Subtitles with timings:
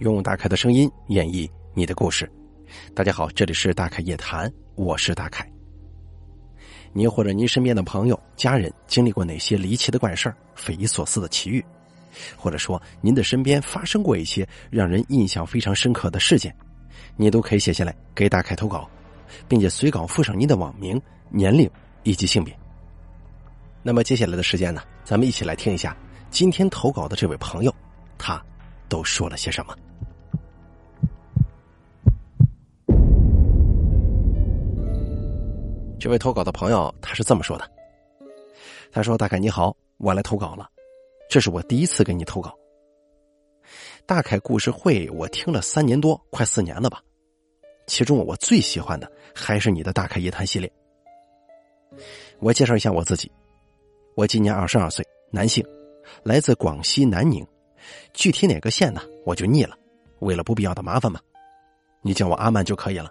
[0.00, 2.30] 用大凯的声音演绎你的故事。
[2.94, 5.46] 大家好，这里是大凯夜谈，我是大凯。
[6.94, 11.62] 您或者您身边的朋友、家人经历过哪些离奇的怪事匪夷所思的奇遇，
[12.34, 16.54] 或者说您的身边发生过一些让人印象非常深刻的事件，
[17.16, 18.88] 你都可以写下来给大凯投稿，
[19.46, 20.98] 并且随稿附上您的网名、
[21.28, 21.70] 年龄
[22.04, 22.58] 以及性别。
[23.82, 25.94] 那么接下来的时间呢，咱们一起来听一下
[26.30, 27.74] 今天投稿的这位朋友，
[28.16, 28.42] 他
[28.88, 29.76] 都说了些什么。
[36.00, 37.70] 这位投稿的朋友他是这么说的
[38.90, 40.66] ：“他说，大凯你好，我来投稿了，
[41.28, 42.56] 这是我第一次给你投稿。
[44.06, 47.02] 大凯故事会我听了三年多，快四年了吧。
[47.86, 50.72] 其中我最喜欢的还是你的大凯夜谈系列。
[52.38, 53.30] 我介绍一下我自己，
[54.14, 55.62] 我今年二十二岁，男性，
[56.22, 57.46] 来自广西南宁，
[58.14, 59.02] 具体哪个县呢？
[59.26, 59.76] 我就腻了，
[60.20, 61.20] 为了不必要的麻烦嘛，
[62.00, 63.10] 你叫我阿曼就可以了。”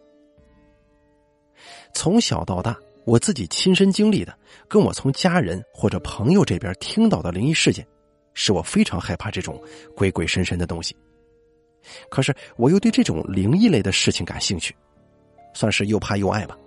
[1.99, 4.33] 从小到大，我自己亲身经历的，
[4.69, 7.85] 跟我从家人或者朋友这边听到的灵异事件，
[8.33, 9.61] 使我非常害怕这种
[9.97, 10.95] 鬼鬼神神的东西。
[12.09, 14.73] 可是我又对这种灵异类的事情感兴趣，
[15.53, 16.57] 算是又怕又爱吧。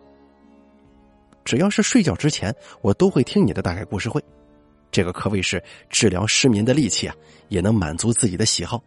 [1.46, 4.22] 只要是睡觉之前，我都会听你的大概故事会，
[4.90, 7.16] 这个可谓是治疗失眠的利器啊，
[7.48, 8.84] 也能满足自己的喜好。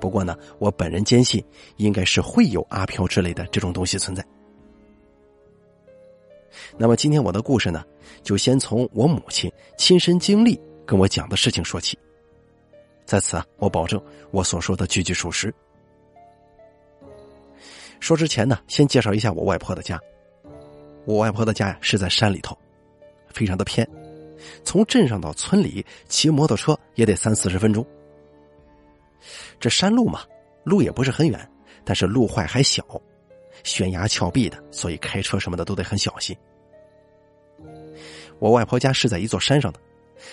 [0.00, 1.44] 不过呢，我本人坚信，
[1.78, 4.24] 应该是会有阿飘之类的这种东西存在。
[6.76, 7.84] 那么今天我的故事呢，
[8.22, 11.98] 就先从我母亲亲身经历跟我讲的事情说起。
[13.04, 15.52] 在此啊，我保证我所说的句句属实。
[18.00, 19.98] 说之前呢，先介绍一下我外婆的家。
[21.04, 22.56] 我外婆的家呀是在山里头，
[23.28, 23.86] 非常的偏，
[24.64, 27.86] 从镇上到村里骑摩托车也得三四十分钟。
[29.60, 30.22] 这山路嘛，
[30.64, 31.50] 路也不是很远，
[31.84, 32.82] 但是路坏还小，
[33.64, 36.34] 悬崖峭壁的，所以开车什么的都得很小心。
[38.44, 39.80] 我外婆家是在一座山上的，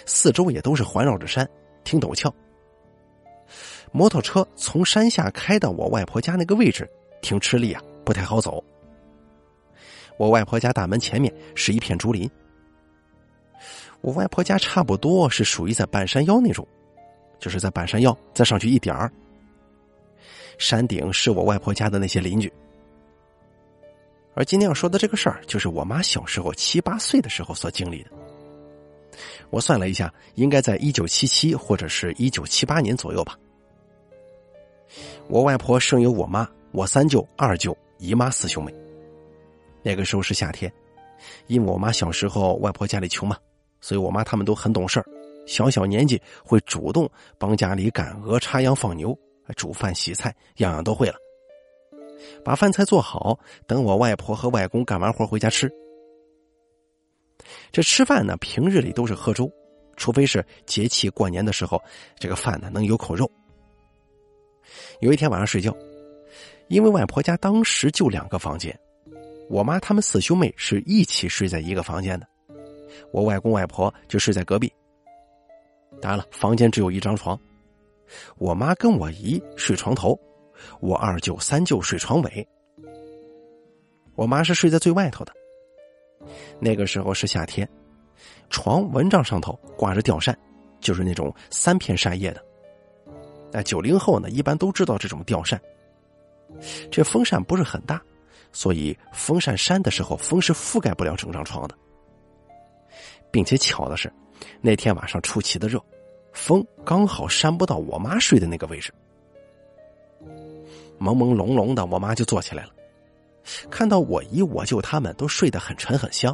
[0.06, 1.50] 四周也都是环绕着山，
[1.86, 2.30] 挺陡峭。
[3.94, 6.86] 摩托车从山下开到我外婆家那个位置，
[7.22, 8.62] 挺吃力啊，不太好走。
[10.18, 12.30] 我外婆家大门前面是一片竹林。
[14.02, 16.68] 我外婆家差不多是属于在半山腰那种，
[17.40, 19.10] 就是在半山腰再上去一点儿。
[20.58, 22.52] 山顶是我外婆家的那些邻居。
[24.34, 28.10] 而今天要说的这个事儿，就是我妈小时候七八岁的时候所经历的。
[29.50, 33.38] 我算了一下，应该在一九七七或者是一九七八年左右吧。
[35.28, 38.74] 我外婆生有我妈、我三舅、二舅、姨妈四兄妹。
[39.84, 40.72] 那个时候是夏天，
[41.48, 43.38] 因为我妈小时候外婆家里穷嘛，
[43.82, 45.04] 所以我妈他们都很懂事
[45.46, 49.18] 小小年纪会主动帮家里赶鹅、插秧、放牛、
[49.58, 51.16] 煮饭、洗菜，样样都会了。
[52.44, 53.38] 把饭菜做好，
[53.68, 55.72] 等我外婆和外公干完活回家吃。
[57.72, 59.52] 这吃饭呢，平日里都是喝粥，
[59.96, 61.82] 除非是节气过年的时候，
[62.20, 63.30] 这个饭呢能有口肉。
[65.00, 65.76] 有一天晚上睡觉，
[66.68, 68.78] 因为外婆家当时就两个房间，
[69.50, 72.28] 我妈他们四兄妹是一起睡在一个房间的，
[73.12, 74.72] 我外公外婆就睡在隔壁。
[76.00, 77.38] 当然了，房间只有一张床，
[78.38, 80.18] 我妈跟我姨睡床头。
[80.80, 82.48] 我二舅、三舅睡床尾，
[84.16, 85.34] 我妈是睡在最外头的。
[86.60, 87.68] 那个时候是夏天，
[88.50, 90.38] 床蚊帐上头挂着吊扇，
[90.80, 92.44] 就是那种三片扇叶的。
[93.52, 95.60] 那九零后呢，一般都知道这种吊扇。
[96.92, 98.02] 这风扇不是很大，
[98.52, 101.76] 所以风扇扇的时候，风是覆盖不了整张床的。
[103.32, 104.12] 并且巧的是，
[104.60, 105.82] 那天晚上出奇的热，
[106.34, 108.94] 风刚好扇不到我妈睡的那个位置。
[111.02, 112.70] 朦朦胧胧的，我妈就坐起来了，
[113.72, 116.32] 看到我姨、我舅他们都睡得很沉很香，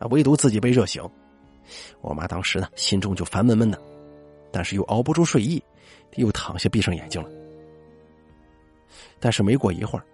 [0.00, 1.02] 啊，唯独自己被热醒。
[2.00, 3.80] 我妈当时呢，心中就烦闷闷的，
[4.50, 5.62] 但是又熬不住睡意，
[6.16, 7.30] 又躺下闭上眼睛了。
[9.20, 10.04] 但是没过一会儿，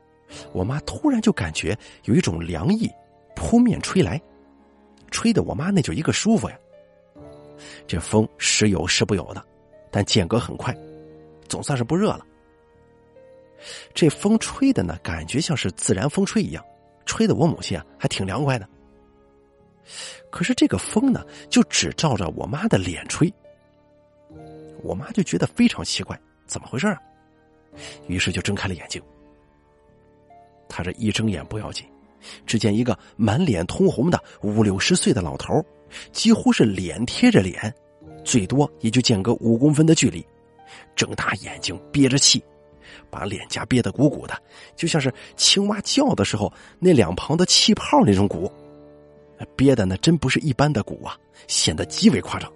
[0.52, 2.90] 我妈突然就感觉有一种凉意
[3.34, 4.20] 扑面吹来，
[5.10, 6.58] 吹的我妈那就一个舒服呀。
[7.86, 9.42] 这风时有时不有的，
[9.90, 10.76] 但间隔很快，
[11.48, 12.26] 总算是不热了。
[13.94, 16.64] 这风吹的呢，感觉像是自然风吹一样，
[17.04, 18.68] 吹的我母亲啊还挺凉快的。
[20.30, 23.32] 可是这个风呢，就只照着我妈的脸吹，
[24.82, 27.00] 我妈就觉得非常奇怪，怎么回事啊？
[28.08, 29.00] 于是就睁开了眼睛。
[30.68, 31.86] 她这一睁眼不要紧，
[32.44, 35.64] 只见一个满脸通红的五六十岁的老头，
[36.10, 37.72] 几乎是脸贴着脸，
[38.24, 40.26] 最多也就间隔五公分的距离，
[40.96, 42.42] 睁大眼睛憋着气。
[43.10, 44.36] 把脸颊憋得鼓鼓的，
[44.74, 48.50] 就像是青蛙叫的时候那两旁的气泡那种鼓，
[49.56, 52.50] 憋的那真不是一般的鼓啊，显得极为夸张。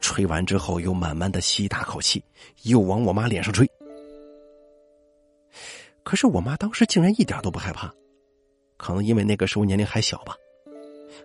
[0.00, 2.22] 吹完之后，又慢慢的吸一大口气，
[2.62, 3.68] 又往我妈脸上吹。
[6.04, 7.92] 可是我妈当时竟然一点都不害怕，
[8.76, 10.34] 可能因为那个时候年龄还小吧。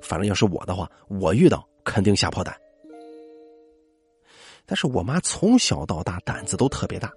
[0.01, 2.57] 反正要是我的话，我遇到肯定吓破胆。
[4.65, 7.11] 但是我妈从小到大胆子都特别大，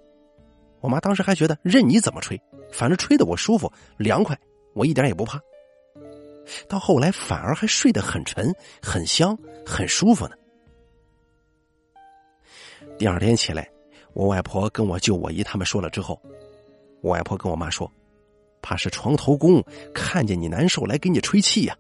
[0.81, 2.41] 我妈当时还觉得任你怎么吹，
[2.73, 4.39] 反正吹的我舒服凉快，
[4.75, 5.41] 我一点也不怕。
[6.69, 10.37] 到后来反而还睡得很沉、很香、很舒服呢。
[12.99, 13.69] 第二天起来，
[14.13, 16.21] 我外婆跟我舅、我姨他们说了之后，
[17.01, 17.91] 我外婆跟我妈说
[18.63, 19.63] ：“怕是床头公
[19.93, 21.77] 看见你难受来给你吹气呀。”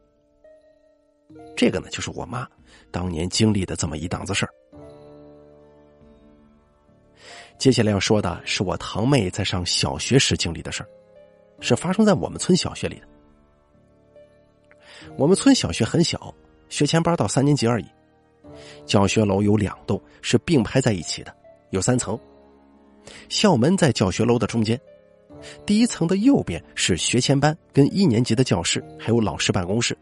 [1.57, 2.47] 这个呢，就是我妈
[2.91, 4.53] 当年经历的这么一档子事儿。
[7.59, 10.89] 接下来要说的是我堂妹在上小学时经历的事儿，
[11.61, 13.07] 是发生在我们村小学里的。
[15.17, 16.35] 我们村小学很小，
[16.69, 17.87] 学前班到三年级而已。
[18.85, 21.35] 教学楼有两栋，是并排在一起的，
[21.71, 22.19] 有三层。
[23.29, 24.81] 校门在教学楼的中间，
[25.65, 29.97] 第一层的右边是学前班跟一年级的教室，还有老师办公室。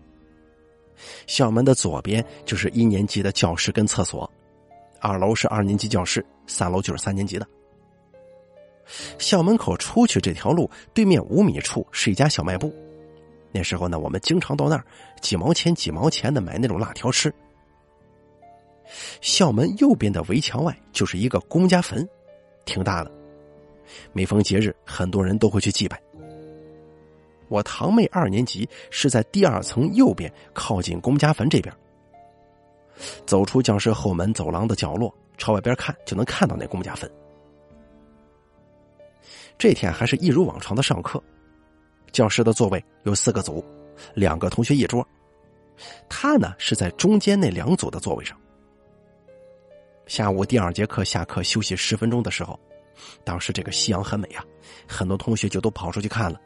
[1.27, 4.31] 校门的左边就是一年级的教室跟厕所，
[5.05, 7.47] 二楼是二年级教室，三楼就是三年级的。
[9.19, 12.75] 校门口出去这条路对面五米处是一家小卖部，
[13.53, 14.85] 那时候呢，我们经常到那儿
[15.21, 17.31] 几毛钱几毛钱的买那种辣条吃。
[19.21, 22.09] 校门右边的围墙外就是一个公家坟，
[22.65, 23.11] 挺大的，
[24.15, 26.01] 每逢节日很多人都会去祭拜。
[27.49, 31.75] 我堂妹二年级是在第二层右边，靠近公家坟这边。
[33.27, 37.11] 走出教室后门走廊的角落，朝外边看就能看到那公家坟。
[39.57, 41.23] 这天还是一如往常的上课，
[42.13, 43.65] 教室的座位有四个组，
[44.15, 45.07] 两个同学一桌。
[46.09, 48.39] 他呢是在中间那两组的座位上。
[50.07, 52.59] 下午第二节课下课休息十分钟的时候，
[53.25, 54.45] 当时这个夕阳很美啊，
[54.87, 56.41] 很多同学就都跑出去看了。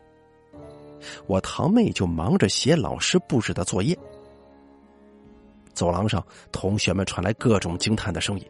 [1.27, 3.99] 我堂妹就忙着写老师布置的作业。
[5.79, 8.45] 走廊上，同学们传来各种惊叹的声音，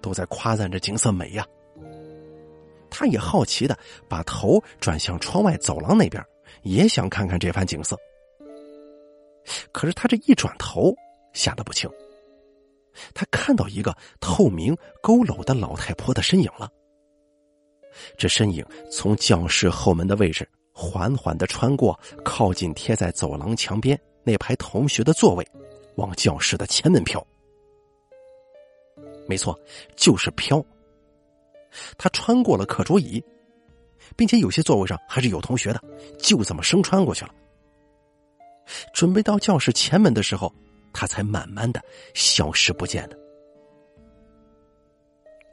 [0.00, 1.46] 都在夸赞着景色美呀。
[2.88, 3.78] 他也好奇的
[4.08, 6.24] 把头转向窗外走廊那边，
[6.62, 7.94] 也想看看这番景色。
[9.70, 10.94] 可是他这一转头，
[11.34, 11.90] 吓得不轻。
[13.12, 16.70] 他看到一个透明佝偻的老太婆的身影了。
[18.16, 20.48] 这身影从教室后门的位置。
[20.74, 25.46] 缓缓的穿过，靠近贴在走廊墙边那排同学的座位，
[25.96, 27.24] 往教室的前门飘。
[29.28, 29.58] 没错，
[29.96, 30.64] 就是飘。
[31.96, 33.22] 他穿过了课桌椅，
[34.16, 35.82] 并且有些座位上还是有同学的，
[36.18, 37.34] 就这么生穿过去了。
[38.92, 40.52] 准备到教室前门的时候，
[40.92, 41.82] 他才慢慢的
[42.14, 43.18] 消失不见的。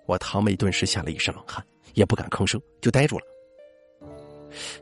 [0.06, 1.63] 我堂妹顿时吓了一身冷汗，
[1.94, 3.25] 也不敢吭声，就呆住了。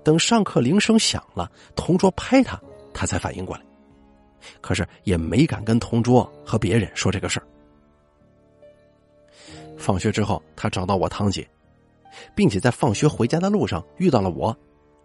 [0.01, 2.59] 等上课铃声响了，同桌拍他，
[2.93, 3.65] 他才反应过来，
[4.61, 7.47] 可是也没敢跟同桌和别人说这个事儿。
[9.77, 11.47] 放学之后，他找到我堂姐，
[12.35, 14.55] 并且在放学回家的路上遇到了我，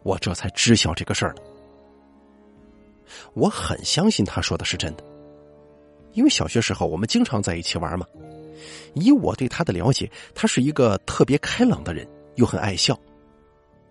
[0.02, 1.42] 我这才知晓这个事儿的。
[3.34, 5.04] 我很相信他说的是真的，
[6.12, 8.06] 因为小学时候我们经常在一起玩嘛。
[8.94, 12.98] 以我对他的了解，他是一个特别开朗的人，又很爱笑。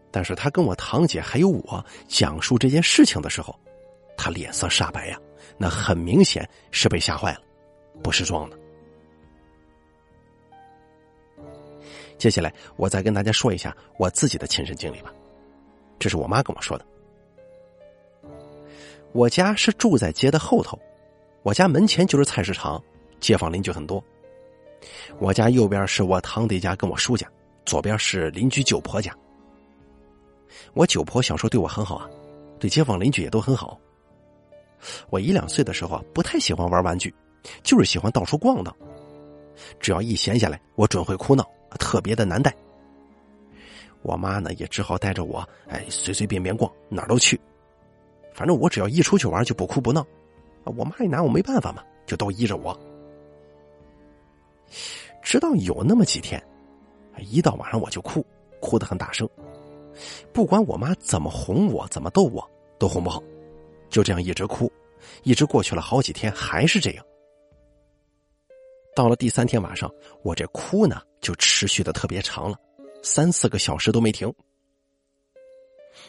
[0.09, 3.57] 但是他跟我堂姐还有我讲述这件事情的时候，
[4.17, 5.19] 他脸色煞白呀，
[5.61, 7.41] 那很明显是被吓坏了，
[8.01, 8.57] 不是装的。
[12.17, 15.13] 接下来我再跟大家说一下我自己的亲身经历吧，
[15.99, 16.85] 这是我妈跟我说的。
[19.11, 20.79] 我家是住在街的后头，
[21.43, 22.83] 我家门前就是菜市场，
[23.19, 24.03] 街坊邻居很多。
[25.19, 27.29] 我家右边是我堂弟家跟我叔家，
[27.67, 29.15] 左边是邻居九婆家。
[30.73, 32.09] 我九婆小时候对我很好啊，
[32.59, 33.79] 对街坊邻居也都很好。
[35.09, 37.13] 我一两岁的时候啊，不太喜欢玩玩具，
[37.63, 38.75] 就是喜欢到处逛荡。
[39.79, 41.47] 只要一闲下来，我准会哭闹，
[41.79, 42.53] 特别的难带。
[44.01, 47.39] 我妈呢，也只好带着我，哎，随随便便逛，哪儿都去。
[48.33, 50.05] 反正我只要一出去玩，就不哭不闹。
[50.63, 52.75] 我妈也拿我没办法嘛，就都依着我。
[55.21, 56.41] 直到有那么几天，
[57.19, 58.25] 一到晚上我就哭，
[58.59, 59.29] 哭得很大声。
[60.33, 63.21] 不管我妈怎么哄我，怎么逗我，都哄不好，
[63.91, 64.71] 就这样一直哭，
[65.21, 67.05] 一直过去了好几天，还是这样。
[68.95, 69.91] 到了第三天晚上，
[70.23, 72.57] 我这哭呢就持续的特别长了，
[73.03, 74.33] 三四个小时都没停。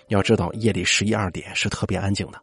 [0.08, 2.40] 要知道，夜里十一二点是特别安静的，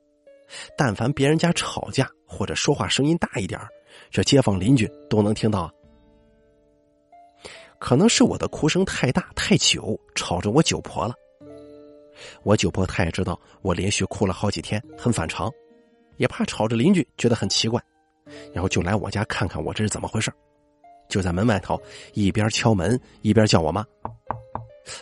[0.78, 3.60] 但凡别人家吵架或者说话声音大一点
[4.12, 5.74] 这街坊邻居都能听到。
[7.80, 11.14] 可能是我的哭声太大太久，吵着我九婆了。
[12.44, 15.52] 我九婆她也知道我连续哭了好几天，很反常，
[16.18, 17.82] 也怕吵着邻居觉得很奇怪，
[18.54, 20.32] 然后就来我家看看我这是怎么回事。
[21.08, 21.82] 就在门外头
[22.14, 23.84] 一边敲门一边叫我妈，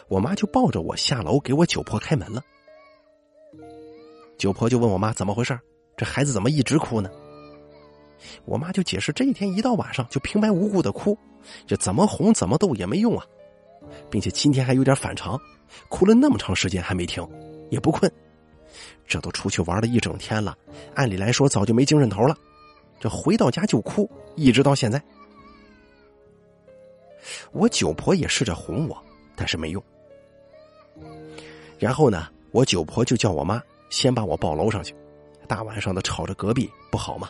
[0.07, 2.41] 我妈就抱着我下楼给我九婆开门了。
[4.37, 5.59] 九婆就问我妈怎么回事，
[5.97, 7.09] 这孩子怎么一直哭呢？
[8.45, 11.17] 我妈就解释，这一天一到晚上就平白无故的哭，
[11.65, 13.25] 这怎么哄怎么逗也没用啊，
[14.09, 15.39] 并且今天还有点反常，
[15.89, 17.27] 哭了那么长时间还没停，
[17.69, 18.11] 也不困，
[19.07, 20.57] 这都出去玩了一整天了，
[20.95, 22.35] 按理来说早就没精神头了，
[22.99, 25.01] 这回到家就哭，一直到现在。
[27.51, 28.97] 我九婆也试着哄我，
[29.35, 29.83] 但是没用。
[31.77, 34.95] 然后呢，我九婆就叫我妈先把我抱楼上去，
[35.47, 37.29] 大晚上的吵着隔壁不好吗？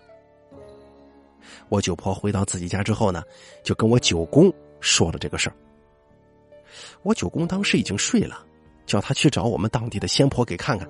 [1.70, 3.24] 我九婆回到自己家之后呢，
[3.64, 5.56] 就跟我九公说了这个事儿。
[7.04, 8.46] 我九公当时已经睡了，
[8.86, 10.88] 叫他去找我们当地的仙婆给看看。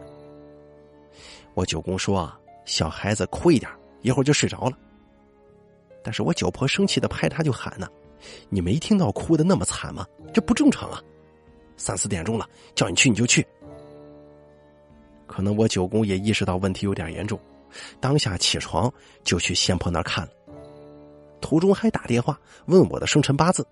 [1.53, 2.31] 我九公说
[2.65, 4.77] ：“小孩子哭一点，一会儿就睡着了。”
[6.03, 7.87] 但是我九婆生气的拍他就喊呢
[8.49, 10.05] ：“你没听到哭的那么惨吗？
[10.33, 11.01] 这不正常啊！
[11.75, 13.45] 三四点钟了，叫你去你就去。”
[15.27, 17.39] 可能我九公也意识到问题有点严重，
[17.99, 18.91] 当下起床
[19.23, 20.31] 就去仙婆那儿看了。
[21.41, 23.65] 途中还打电话问我的生辰八字。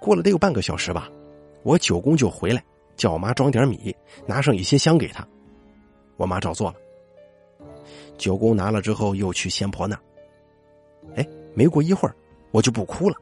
[0.00, 1.10] 过了得有半个小时吧，
[1.62, 2.64] 我九公就回来，
[2.96, 3.94] 叫我妈装点米，
[4.26, 5.26] 拿上一些香给他。
[6.16, 6.76] 我妈照做了。
[8.16, 10.02] 九公拿了之后，又去仙婆那儿。
[11.16, 12.14] 哎，没过一会儿，
[12.50, 13.16] 我就不哭了，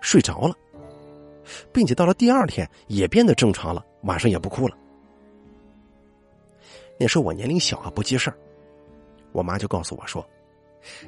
[0.00, 0.54] 睡着了，
[1.72, 4.76] 并且到了第二天也变得正常了，晚上也不哭了。
[6.98, 8.36] 那时候我年龄小啊，不记事儿，
[9.32, 10.26] 我妈就告诉我说。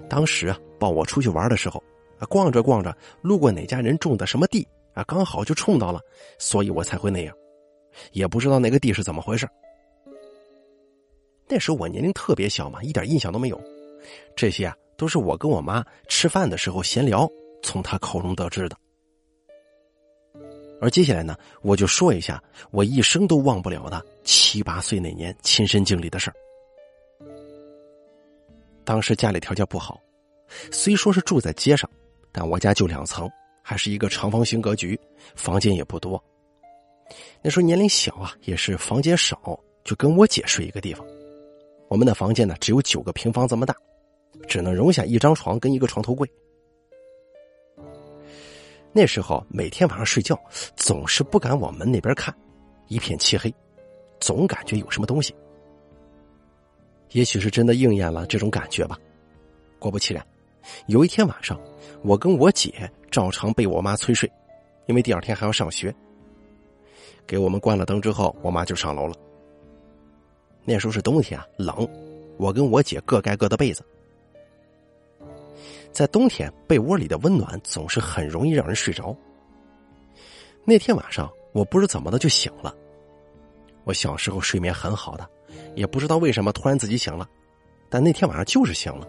[0.08, 1.82] 当时啊，抱我出去玩的时候，
[2.18, 4.66] 啊，逛着逛着，路过哪家人种的什么地
[4.98, 6.00] 啊，刚好就冲到了，
[6.40, 7.32] 所以我才会那样，
[8.10, 9.48] 也不知道那个地是怎么回事。
[11.46, 13.62] 那时候我年龄特别小嘛，一点印象都没有。
[14.34, 17.30] 这些啊，都是我跟我妈吃饭的时候闲聊，
[17.62, 18.76] 从她口中得知的。
[20.80, 26.34] 而接下来呢，我就说一下我一生都忘不了的七八岁那年亲身经历的事儿。
[28.84, 30.00] 当时家里条件不好，
[30.72, 31.88] 虽说是住在街上，
[32.32, 33.30] 但我家就两层，
[33.68, 34.98] 还是一个长方形格局，
[35.34, 36.18] 房间也不多。
[37.42, 41.06] 那时候年龄小啊，也是房间少，就跟我姐睡一个地方。
[41.88, 43.76] 我们的房间呢，只有九个平方这么大，
[44.46, 46.26] 只能容下一张床跟一个床头柜。
[48.90, 50.40] 那时候每天晚上睡觉，
[50.74, 52.34] 总是不敢往门那边看，
[52.86, 53.54] 一片漆黑，
[54.18, 55.34] 总感觉有什么东西。
[57.10, 58.98] 也许是真的应验了这种感觉吧。
[59.78, 60.26] 果不其然，
[60.86, 61.60] 有一天晚上，
[62.02, 64.30] 我跟我姐照常被我妈催睡，
[64.86, 65.94] 因为第二天还要上学。
[67.26, 69.14] 给我们关了灯之后，我妈就上楼了。
[70.64, 71.88] 那时候是冬天啊，冷，
[72.36, 73.84] 我跟我姐各盖各的被子。
[75.92, 79.16] 在冬天，被窝里的温暖总是很容易让人睡着。
[80.64, 82.74] 那天晚上，我不知怎么的就醒了。
[83.84, 85.28] 我小时候睡眠很好的。
[85.74, 87.26] 也不知道为什么突然自己醒了，
[87.88, 89.08] 但那天晚上就是醒了。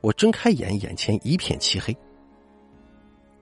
[0.00, 1.96] 我睁开眼，眼前一片漆黑。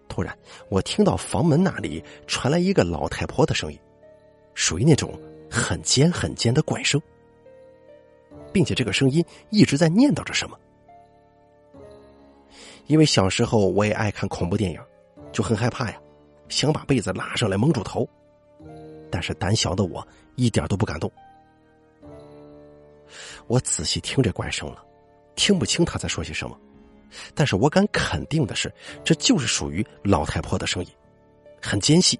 [0.09, 0.37] 突然，
[0.71, 3.79] 我听到房门那里传来一个老太婆的声音，
[4.55, 5.13] 属于那种
[5.51, 7.01] 很尖很尖的怪声，
[8.53, 10.59] 并且这个声音一直在念叨着什么。
[12.87, 14.81] 因为小时候我也爱看恐怖电影，
[15.33, 16.01] 就很害怕呀，
[16.49, 18.09] 想把被子拉上来蒙住头，
[19.11, 21.11] 但是胆小的我一点都不敢动。
[23.49, 24.86] 我仔细听这怪声了，
[25.37, 26.59] 听不清他在说些什么，
[27.35, 28.73] 但是我敢肯定的是，
[29.05, 30.91] 这就是属于老太婆的声音，
[31.63, 32.19] 很尖细。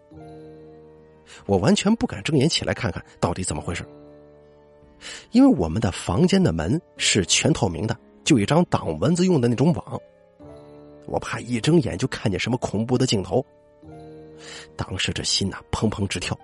[1.47, 3.85] 我完全不敢睁眼起来看看到底怎么回事，
[5.33, 10.01] 因为我们的房间的门是全透明的，就一张挡蚊子用的那种网，
[11.07, 13.45] 我怕一睁眼就看见什么恐怖的镜头。
[14.77, 16.39] 当时这心呐砰砰直跳，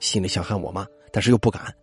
[0.00, 1.74] 心里想喊我妈，但是又不敢。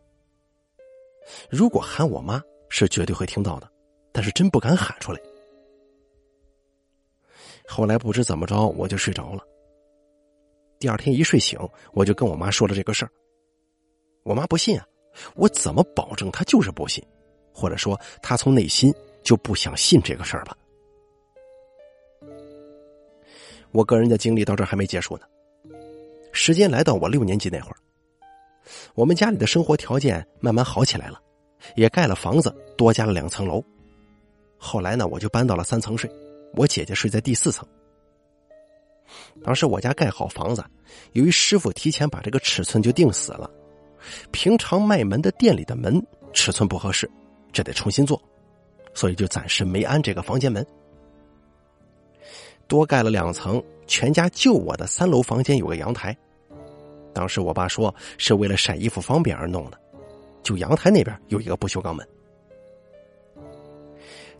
[1.49, 3.71] 如果喊我妈是绝对会听到的，
[4.13, 5.19] 但是真不敢喊出来。
[7.67, 9.43] 后来不知怎么着，我就睡着了。
[10.79, 11.57] 第二天一睡醒，
[11.93, 13.11] 我就跟我妈说了这个事儿。
[14.23, 14.85] 我妈不信啊，
[15.35, 17.03] 我怎么保证她就是不信，
[17.53, 18.93] 或者说她从内心
[19.23, 20.55] 就不想信这个事儿吧？
[23.71, 25.25] 我个人的经历到这还没结束呢。
[26.31, 27.77] 时间来到我六年级那会儿，
[28.93, 31.21] 我们家里的生活条件慢慢好起来了，
[31.75, 33.63] 也盖了房子，多加了两层楼。
[34.65, 36.09] 后来呢，我就搬到了三层睡，
[36.53, 37.67] 我姐姐睡在第四层。
[39.43, 40.63] 当时我家盖好房子，
[41.11, 43.51] 由于师傅提前把这个尺寸就定死了，
[44.31, 46.01] 平常卖门的店里的门
[46.31, 47.11] 尺寸不合适，
[47.51, 48.19] 这得重新做，
[48.93, 50.65] 所以就暂时没安这个房间门。
[52.65, 56.17] 多盖了两层，全家就我的三楼房间有个阳台。
[57.13, 59.77] 当时我爸说是为了晒衣服方便而弄的，
[60.41, 62.07] 就阳台那边有一个不锈钢门。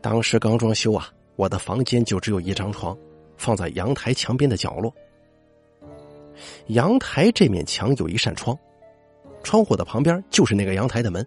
[0.04, 2.96] 当时刚装修啊，我的房间就只有一张床。
[3.36, 4.94] 放在阳台墙边的角落。
[6.68, 8.58] 阳台这面墙有一扇窗，
[9.44, 11.26] 窗户的旁边就是那个阳台的门。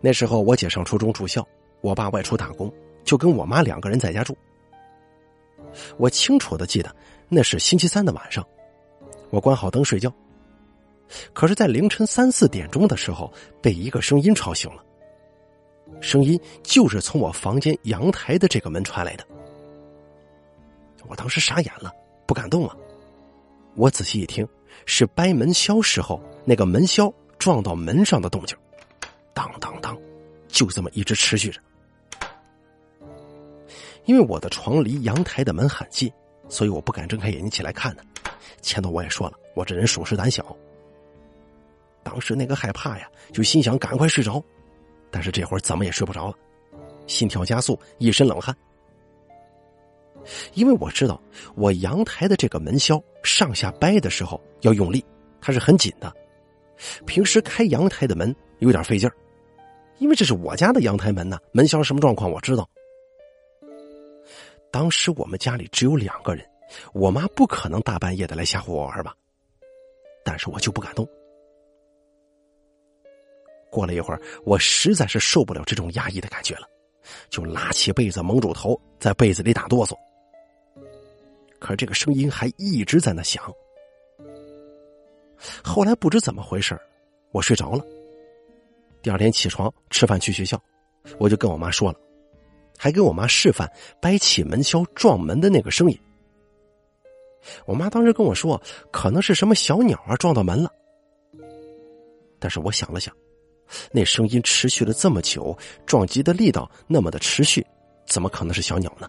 [0.00, 1.46] 那时候我姐上初中住校，
[1.80, 2.70] 我爸外出打工，
[3.04, 4.36] 就跟我妈两个人在家住。
[5.96, 6.94] 我清楚的记得
[7.28, 8.46] 那是星期三的晚上，
[9.30, 10.12] 我关好灯睡觉，
[11.32, 14.84] 可是，在凌晨三四点钟的时候，被一个声音吵醒了。
[16.00, 19.24] 声音就是从我房间阳台的这个门传来的，
[21.08, 21.92] 我当时傻眼了，
[22.26, 22.76] 不敢动啊。
[23.74, 24.46] 我仔细一听，
[24.86, 28.56] 是掰门销时候那个门销撞到门上的动静，
[29.32, 29.96] 当当当，
[30.48, 31.60] 就这么一直持续着。
[34.04, 36.10] 因为我的床离阳台的门很近，
[36.48, 38.02] 所以我不敢睁开眼睛起来看呢。
[38.62, 40.56] 前头我也说了，我这人属实胆小。
[42.02, 44.42] 当时那个害怕呀，就心想赶快睡着。
[45.10, 46.34] 但是这会儿怎么也睡不着了，
[47.06, 48.54] 心跳加速，一身冷汗。
[50.52, 51.20] 因为我知道
[51.54, 55.04] 我阳台的这个门销上下掰的时候要用力，
[55.40, 56.12] 它是很紧的。
[57.06, 59.14] 平时开阳台的门有点费劲儿，
[59.98, 62.68] 因为这是我家的阳台门呢，门销什么状况我知道。
[64.70, 66.46] 当时我们家里只有两个人，
[66.92, 69.16] 我妈不可能大半夜的来吓唬我玩吧，
[70.22, 71.08] 但是我就不敢动。
[73.70, 76.68] 过了一会儿，我实在是受不了这种压抑的感觉了，
[77.28, 79.94] 就拉起被子蒙住头，在被子里打哆嗦。
[81.58, 83.42] 可是这个声音还一直在那响。
[85.62, 86.78] 后来不知怎么回事
[87.32, 87.84] 我睡着了。
[89.02, 90.60] 第二天起床吃饭去学校，
[91.18, 91.98] 我就跟我妈说了，
[92.76, 95.98] 还给我妈示范掰起门销撞门的那个声音。
[97.66, 100.70] 我妈当时跟我说，可能是什么小鸟啊撞到门了。
[102.40, 103.14] 但是我想了想。
[103.90, 107.66] 那声音持续了这么久，撞击的力道那么的持续，
[108.06, 109.08] 怎么可能是小鸟呢？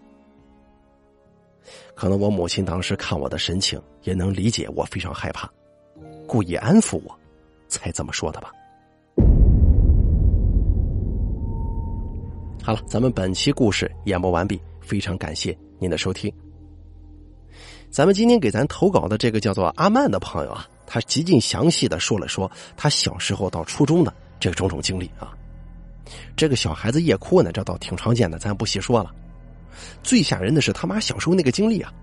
[1.95, 5.50] 可能我母亲当时看我的神情，也能理解我非常害怕，
[6.26, 7.19] 故意安抚我，
[7.67, 8.52] 才这么说的吧。
[12.63, 16.32] 好了，咱们本期故事演播完毕，非常感谢您的收听。
[17.89, 24.13] 咱们今天给咱投稿的这个叫做阿曼的朋友啊，他极尽详细的说了说他小时候到初中的。
[24.39, 25.34] 这种种经历啊，
[26.36, 29.12] 这个小孩子夜哭呢，这倒挺常见的，咱不细说了。
[30.04, 31.93] 最吓人的是他妈小时候那个经历啊，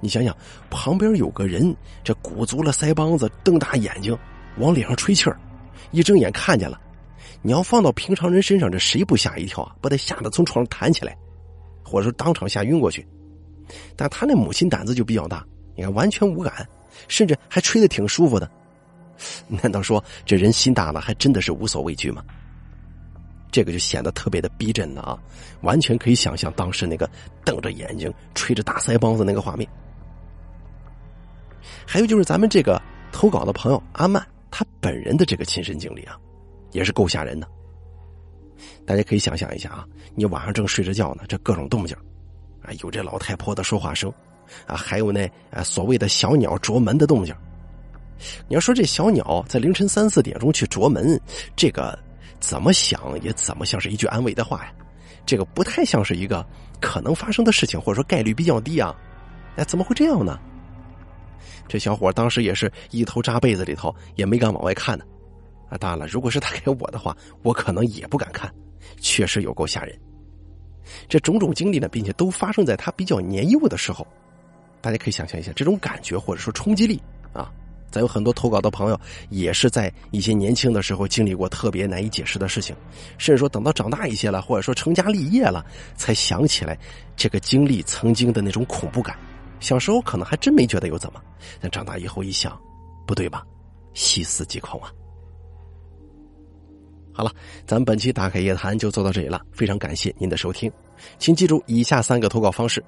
[0.00, 0.36] 你想想，
[0.70, 4.16] 旁边有个人，这鼓足了腮帮子，瞪大眼睛
[4.58, 5.38] 往脸上吹气儿，
[5.90, 6.80] 一睁眼看见了，
[7.42, 9.74] 你要放到平常人身上，这谁不吓一跳啊？
[9.80, 11.16] 不得吓得从床上弹起来，
[11.84, 13.06] 或者说当场吓晕过去。
[13.96, 16.66] 但他那母亲胆子就比较大，你看完全无感，
[17.08, 18.50] 甚至还吹得挺舒服的。
[19.48, 22.22] 难道说这人心大了，还真的是无所畏惧吗？
[23.52, 25.18] 这个就显得特别的逼真了啊！
[25.62, 27.08] 完全可以想象当时那个
[27.42, 29.66] 瞪着眼睛、吹着大腮帮子那个画面。
[31.86, 32.80] 还有就是咱们这个
[33.12, 36.18] 投稿的朋友阿曼，他本人的这个亲身经历啊，
[36.72, 37.48] 也是够吓人的。
[38.84, 41.96] 大家可以想象一下啊，你晚上正睡着觉呢，这各种动静
[42.62, 44.12] 啊，有这老太婆的说话声
[44.66, 47.34] 啊，还有那啊所谓的小鸟啄门的动静。
[48.48, 51.20] 你要说这小鸟在凌晨三四点钟去啄门，
[51.54, 51.98] 这个
[52.40, 54.72] 怎么想也怎么像是一句安慰的话呀？
[55.24, 56.46] 这个不太像是一个
[56.80, 58.94] 可能发生的事情，或者说概率比较低啊？
[59.56, 60.38] 哎，怎么会这样呢？
[61.68, 65.04] 这小伙当时也是一头扎被子里头，也没敢往外看呢。
[65.68, 68.48] 啊，当然了，如果是他给我的话，我可能也不敢看，
[69.00, 69.98] 确实有够吓人。
[71.08, 74.06] 这种种经历呢，并且都发生在他比较年幼的时候，
[74.80, 77.02] 大家可以想象一下这种感觉或者说冲击力
[77.32, 77.50] 啊。
[77.90, 82.74] 咱有很多投稿的朋友，也是在一些年轻的时候经历过特别难以解释的事情，
[83.18, 85.64] 甚至说等到长大一些了，或者说成家立业了，
[85.96, 86.78] 才想起来
[87.16, 89.16] 这个经历曾经的那种恐怖感。
[89.60, 91.22] 小时候可能还真没觉得有怎么，
[91.60, 92.58] 但长大以后一想，
[93.06, 93.42] 不对吧？
[93.94, 94.92] 细思极恐啊！
[97.10, 97.32] 好了，
[97.66, 100.70] 咱们本期打开夜谈就做到这里了，非常感谢您的收听，
[101.18, 102.84] 请记住以下三个投稿方式：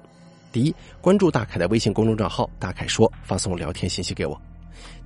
[0.51, 4.39] 第一，关注大凯的微信公众账号“大凯说”，发送聊天信息给我；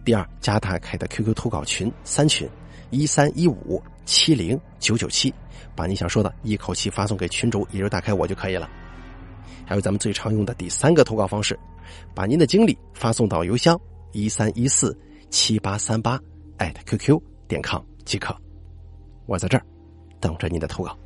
[0.06, 2.50] 第二，加大凯的 QQ 投稿群三群
[2.90, 5.34] 一三一五七零九九七，
[5.76, 8.70] 把你想说的一口气发送给群主，也就是大凯我就可以了。
[9.66, 11.58] 还有咱们最常用的第三个投稿方式，
[12.14, 13.80] 把您的经历发送到邮箱
[14.12, 14.98] 一三一四
[15.30, 16.20] 七八三八
[16.58, 18.36] 艾特 QQ 点 com 即可。
[19.26, 19.66] 我在这儿
[20.20, 20.98] 等着您的投稿。